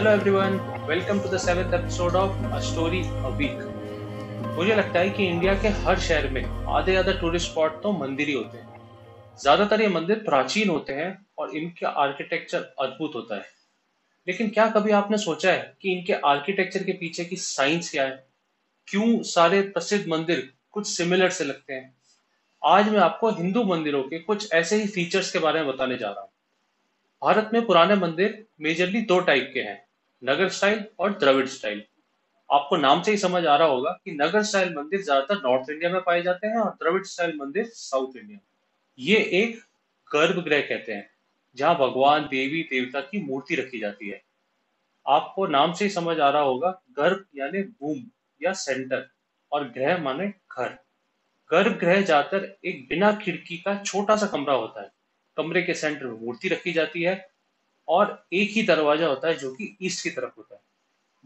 [0.00, 0.54] Hello everyone
[0.88, 5.54] welcome to the seventh episode of a story a week मुझे लगता है कि इंडिया
[5.54, 6.44] के हर शहर में
[6.76, 8.80] आधे आधे टूरिस्ट स्पॉट तो मंदिर ही होते हैं।
[9.42, 13.44] ज़्यादातर ये मंदिर प्राचीन होते हैं और इनका आर्किटेक्चर अद्भुत होता है।
[14.26, 18.24] लेकिन क्या कभी आपने सोचा है कि इनके आर्किटेक्चर के पीछे की साइंस क्या है?
[18.88, 21.94] क्यों सारे प्रसिद्ध मंदिर कुछ सिमिलर से लगते हैं?
[22.62, 26.08] आज मैं आपको हिंदू मंदिरों के कुछ ऐसे ही फीचर्स के बारे में बताने जा
[26.08, 26.28] रहा हूँ।
[27.22, 29.78] भारत में पुराने मंदिर मेजरली दो टाइप के हैं।
[30.22, 31.82] नगर स्टाइल और द्रविड़ स्टाइल।
[32.50, 35.90] आपको नाम से ही समझ आ रहा होगा कि नगर स्टाइल मंदिर ज़्यादातर नॉर्थ इंडिया
[35.90, 38.38] में पाए जाते हैं और द्रविड़ स्टाइल मंदिर साउथ इंडिया
[38.98, 39.60] ये एक
[40.10, 41.08] गर्भगृह कहते हैं,
[41.56, 44.20] जहाँ भगवान, देवी, देवता की मूर्ति रखी जाती है।
[45.06, 48.02] आपको नाम से ही समझ आ रहा होगा, गर्भ यानी भूम
[48.40, 49.08] या सेंटर
[49.52, 50.76] और ग्रह माने घर।
[51.50, 54.90] गर्भगृह जाकर एक बिना खिड़की का छोटा सा कमरा होता है।
[55.36, 57.14] कमरे के सेंटर में मूर्ति रखी जाती है
[57.90, 60.60] और एक ही दरवाज़ा होता है जो कि ईस्ट की तरफ़ होता है।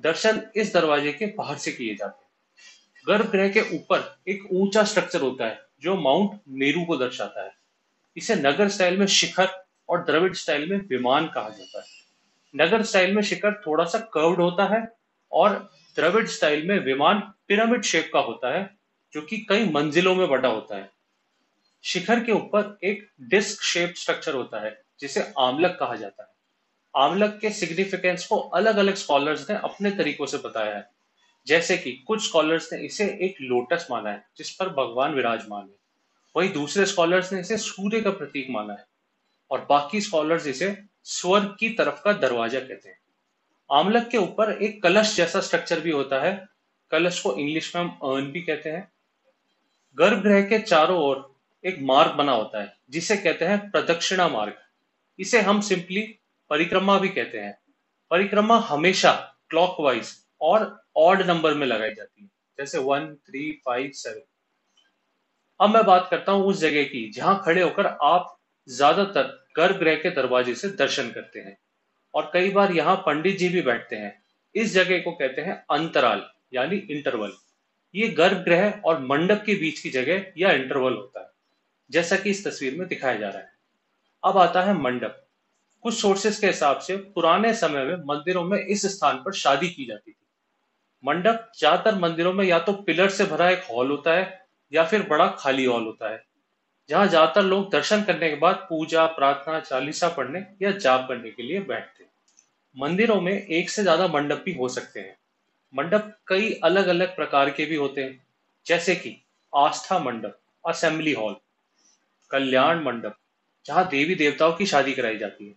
[0.00, 2.30] दर्शन इस दरवाजे के बाहर से किए जाते हैं।
[3.06, 7.52] गर्भगृह के ऊपर एक ऊँचा स्ट्रक्चर होता है जो माउंट मेरू को दर्शाता है।
[8.16, 9.48] इसे नगर स्टाइल में शिखर
[9.88, 11.86] और द्रविड़ स्टाइल में विमान कहा जाता है।
[12.54, 14.96] नगर स्टाइल में शिखर थोड़ा सा कर्व्ड होता है
[15.32, 18.76] और द्रविड़ स्टाइल में विमान पिरामिड शेप का होता है,
[19.12, 20.90] जो कि कई मंजिलों में बटा होता है।
[21.82, 26.33] शिखर के ऊपर एक डिस्क शेप स्ट्रक्चर होता है, जिसे आमलक कहा जाता है।
[26.96, 30.90] आमलक के सिग्निफिकेंस को अलग अलग स्कॉलर्स ने अपने तरीकों से बताया है।
[31.46, 35.74] जैसे कि कुछ स्कॉलर्स ने इसे एक लोटस माना है, जिस पर भगवान विराजमान है।
[36.36, 38.86] वही दूसरे स्कॉलर्स ने इसे सूर्य का प्रतीक माना है,
[39.50, 42.98] और बाकी स्कॉलर्स इसे स्वर्ग की तरफ़ का दरवाज़ा कहते हैं।
[43.72, 46.48] आमलक के ऊपर एक कलश जैसा स्ट्रक्चर भी होता है।
[46.90, 48.92] कलश को इंग्लिश में हम अर्न भी कहते हैं।
[49.98, 54.54] गर्भगृह के चारों ओर एक मार्ग बना होता है, जिसे कहते हैं प्रदक्षिणा मार्ग।
[55.18, 56.18] इसे हम सिंपली
[56.54, 57.56] परिक्रमा भी कहते हैं।
[58.10, 59.12] परिक्रमा हमेशा
[59.50, 60.10] क्लॉकवाइज
[60.40, 60.66] और
[60.96, 62.28] ऑड नंबर में लगाई जाती है।
[62.58, 64.20] जैसे वन थ्री फाइव सेवन
[65.60, 68.36] अब मैं बात करता हूँ उस जगह की, जहाँ खड़े होकर आप
[68.68, 69.22] ज़्यादातर
[69.56, 71.56] गर्भगृह के दरवाजे से दर्शन करते हैं।
[72.14, 74.14] और कई बार यहाँ पंडित जी भी बैठते हैं।
[74.54, 77.32] इस जगह को कहते हैं अंतराल, यानी इंटरवल
[77.94, 81.28] ये गर्भगृह और मंडप के बीच की जगह या इंटरवल होता है,
[81.90, 83.52] जैसा कि इस तस्वीर में दिखाया जा रहा है।
[84.22, 85.20] अब आता है मंडप।
[85.84, 89.84] कुछ सोर्सेस के हिसाब से पुराने समय में मंदिरों में इस स्थान पर शादी की
[89.84, 90.16] जाती थी।
[91.04, 95.02] मंडप ज़्यादातर मंदिरों में या तो पिलर से भरा एक हॉल होता है या फिर
[95.08, 96.22] बड़ा खाली हॉल होता है,
[96.88, 101.42] जहाँ ज़्यादातर लोग दर्शन करने के बाद पूजा, प्रार्थना, चालीसा पढ़ने या जाप करने के
[101.42, 102.04] लिए बैठते।
[102.76, 105.16] मंदिरों में एक से ज़्यादा मंडप भी हो सकते हैं।
[105.74, 108.20] मंडप कई अलग अलग प्रकार के भी होते हैं,
[108.66, 109.16] जैसे कि
[109.52, 111.36] आस्था मंडप असेंबली हॉल
[112.30, 113.16] कल्याण मंडप,
[113.66, 115.54] जहाँ देवी देवताओं की शादी कराई जाती है।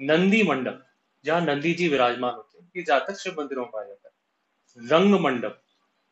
[0.00, 0.84] नंदी मंडप,
[1.24, 4.14] जहाँ नंदी जी विराजमान होते हैं। ये जातक शिव मंदिरों में पाया जाता है।
[4.88, 5.62] रंग मंडप,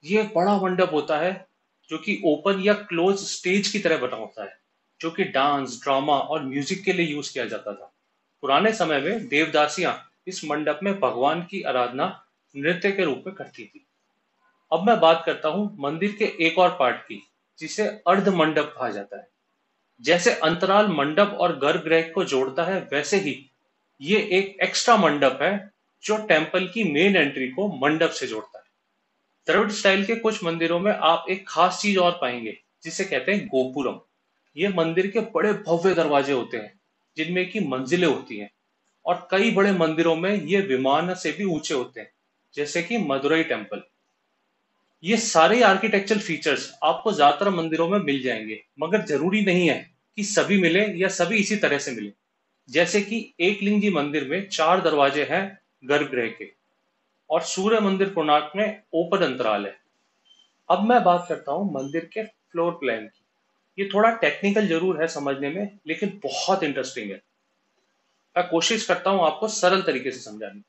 [0.04, 1.47] ये बड़ा मंडप होता है,
[1.88, 4.60] जो कि ओपन या क्लोज स्टेज की तरह बना होता है,
[5.00, 7.93] जो कि डांस, ड्रामा और म्यूज़िक के लिए यूज़ किया जाता था।
[8.41, 12.26] पुराने समय में देवदासियाँ इस मंडप में भगवान की आराधना
[12.56, 13.87] नृत्य के रूप में करती थी।
[14.72, 17.22] अब मैं बात करता हूँ मंदिर के एक और पार्ट की,
[17.59, 19.28] जिसे अर्ध मंडप कहा जाता है।
[20.00, 23.51] जैसे अंतराल मंडप और गर्भगृह को जोड़ता है, वैसे ही
[24.00, 25.70] ये एक एक्स्ट्रा मंडप है,
[26.03, 28.64] जो टेंपल की मेन एंट्री को मंडप से जोड़ता है।
[29.47, 33.47] द्रविड़ स्टाइल के कुछ मंदिरों में आप एक खास चीज़ और पाएँगे, जिसे कहते हैं
[33.47, 34.00] गोपुरम।
[34.56, 36.72] ये मंदिर के बड़े भव्य दरवाजे होते हैं,
[37.16, 38.50] जिनमें की मंजिलें होती हैं,
[39.06, 42.10] और कई बड़े मंदिरों में ये विमान से भी ऊँचे होते हैं,
[42.54, 43.82] जैसे कि मदुरई टेंपल
[45.02, 49.78] ये सारे आर्किटेक्चरल फीचर्स आपको ज़्यादातर मंदिरों में मिल जाएँगे, मगर ज़रूरी नहीं है
[50.19, 52.12] कि सभी मिले या सभी इसी तरह से मिले।
[52.69, 55.43] जैसे कि एक लिंग जी मंदिर में चार दरवाजे हैं
[55.84, 56.50] गर्भगृह के,
[57.31, 59.77] और सूर्य मंदिर कोणार्क में ओपन अंतराल है।
[60.69, 63.21] अब मैं बात करता हूँ मंदिर के फ्लोर प्लान की।
[63.78, 67.20] ये थोड़ा टेक्निकल ज़रूर है समझने में, लेकिन बहुत इंटरेस्टिंग है।
[68.37, 70.65] मैं कोशिश करता हूँ आपको सरल तरीके से समझाने की।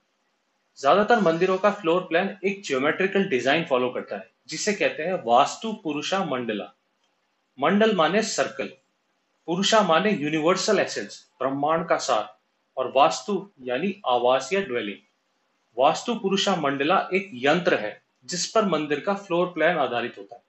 [0.80, 5.74] ज़्यादातर मंदिरों का फ्लोर प्लान एक ज्योमेट्रिकल डिज़ाइन फॉलो करता है, जिसे कहते हैं वास्तु
[5.84, 6.74] पुरुषा मंडला।
[7.58, 8.70] मंडल माने सर्कल
[9.48, 12.28] पुरुषा माने यूनिवर्सल एसेंस ब्रह्मांड का सार,
[12.78, 14.98] और वास्तु यानी आवास या ड्वेलिंग
[15.78, 20.42] वास्तु पुरुषा मंडला एक यंत्र है, जिस पर मंदिर का फ्लोर प्लान आधारित होता है।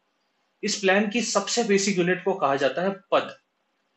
[0.62, 3.34] इस प्लान की सबसे बेसिक यूनिट को कहा जाता है पद,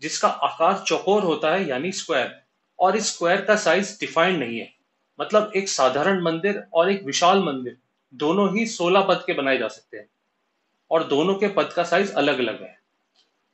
[0.02, 2.36] जिसका आकार चौकोर होता है यानी स्क्वायर
[2.80, 4.72] और इस स्क्वायर का साइज़ डिफाइंड नहीं है।
[5.20, 7.78] मतलब एक साधारण मंदिर और एक विशाल मंदिर,
[8.14, 10.10] दोनों ही 16 पद के बनाए जा सकते हैं,
[10.92, 12.76] और दोनों के पद का साइज़ अलग अलग है।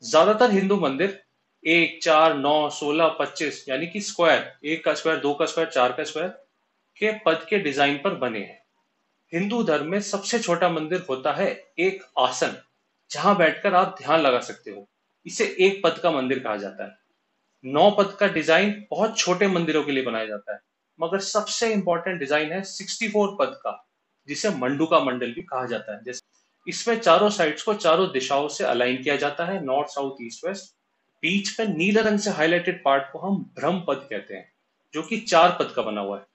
[0.03, 1.21] ज़्यादातर हिंदू मंदिर
[1.63, 5.91] एक, चार, नौ, सोलह, पच्चीस, यानी कि स्क्वायर एक का स्क्वायर दो का स्क्वायर चार
[5.91, 6.29] का स्क्वायर
[6.97, 8.61] के पद के डिज़ाइन पर बने हैं।
[9.33, 11.47] हिंदू धर्म में सबसे छोटा मंदिर होता है
[11.79, 12.55] एक आसन,
[13.11, 14.87] जहाँ बैठकर आप ध्यान लगा सकते हो।
[15.25, 16.97] इसे एक पद का मंदिर कहा जाता है।
[17.63, 20.59] नौ पद का डिज़ाइन बहुत छोटे मंदिरों के लिए बनाया जाता है,
[20.99, 23.79] मगर सबसे इंपॉर्टेंट डिज़ाइन है 64 पद का,
[24.27, 26.21] जिसे मंडूका मंडल भी कहा जाता है। जैसे
[26.67, 30.73] इसमें चारों साइड्स को चारों दिशाओं से अलाइन किया जाता है नॉर्थ साउथ ईस्ट वेस्ट
[31.23, 34.51] बीच पे नीले रंग से हाईलाइटेड पार्ट को हम ब्रह्म पद कहते हैं,
[34.93, 36.25] जो कि चार पद का बना हुआ है।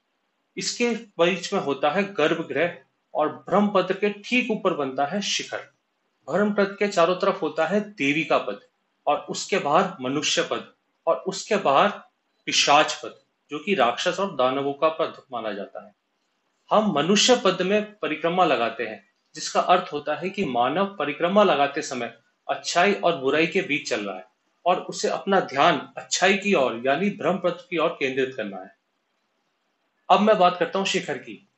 [0.56, 0.88] इसके
[1.20, 2.79] बीच में होता है गर्भगृह
[3.14, 5.58] और ब्रह्म पद के ठीक ऊपर बनता है शिखर।
[6.29, 8.61] ब्रह्म पद के चारों तरफ़ होता है देवी का पद
[9.06, 10.73] और उसके बाहर मनुष्य पद
[11.06, 11.88] और उसके बाहर
[12.46, 13.14] पिशाच पद,
[13.50, 15.94] जो कि राक्षस और दानवों का पद माना जाता है।
[16.70, 19.05] हम मनुष्य पद में परिक्रमा लगाते हैं,
[19.35, 22.14] जिसका अर्थ होता है कि मानव परिक्रमा लगाते समय
[22.49, 24.26] अच्छाई और बुराई के बीच चल रहा है।
[24.66, 28.76] और उसे अपना ध्यान, अच्छाई की ओर, यानी ब्रह्म पद की ओर केंद्रित करना है।
[30.10, 31.49] अब मैं बात करता हूँ शिखर की।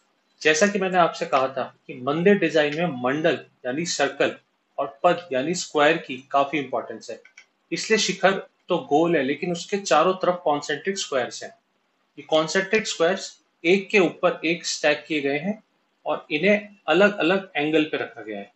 [0.42, 4.36] जैसा कि मैंने आपसे कहा था कि मंदिर डिज़ाइन में मंडल, यानी सर्कल,
[4.78, 7.22] और पद, यानी स्क्वायर की काफ़ी इंपॉर्टेंस है।
[7.72, 8.32] इसलिए शिखर
[8.68, 11.50] तो गोल है, लेकिन उसके चारों तरफ़ कॉन्सेंट्रिक स्क्वायर्स हैं।
[12.18, 15.64] ये कॉन्सेंट्रिक स्क्वायर्स एक के ऊपर एक स्टैक किए गए हैं
[16.06, 18.52] और इन्हें अलग अलग एंगल पे रखा गया है।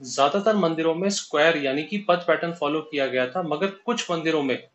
[0.00, 4.42] ज़्यादातर मंदिरों में स्क्वायर यानी कि पद पैटर्न फॉलो किया गया था, मगर कुछ मंदिरों
[4.42, 4.68] में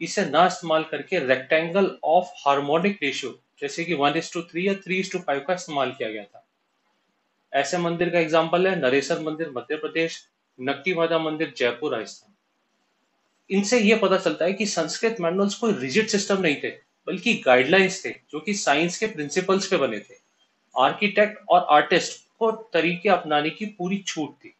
[0.00, 4.74] इसे ना इस्तेमाल करके रेक्टेंगल ऑफ़ हार्मोनिक रेशियो जैसे कि वन इज़ टू थ्री या
[4.76, 6.44] थ्री इज़ टू फाइव का इस्तेमाल किया गया था।
[7.52, 10.20] ऐसे मंदिर का एग्ज़ाम्पल है, नरेसर मंदिर, मध्य प्रदेश
[10.58, 12.34] नक्की माता मंदिर, जयपुर, राजस्थान।
[13.50, 16.70] इनसे यह पता चलता है कि संस्कृत मैनुअल्स कोई रिजिड सिस्टम नहीं थे,
[17.06, 20.18] बल्कि गाइडलाइंस थे, जो कि साइंस के प्रिंसिपल्स पे बने थे।
[20.74, 24.54] आर्किटेक्ट और आर्टिस्ट को तरीके अपनाने की पूरी छूट थी।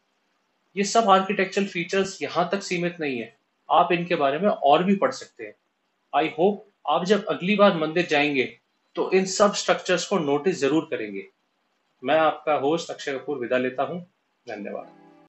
[0.76, 3.34] ये सब आर्किटेक्चरल फीचर्स यहाँ तक सीमित नहीं है।
[3.69, 5.55] आप इनके बारे में और भी पढ़ सकते हैं।
[6.12, 8.44] आई होप आप जब अगली बार मंदिर जाएँगे
[8.96, 11.26] तो इन सब स्ट्रक्चर्स को नोटिस ज़रूर करेंगे।
[12.02, 14.00] मैं आपका होस्ट अक्षय कपूर विदा लेता हूँ।
[14.46, 15.05] धन्यवाद।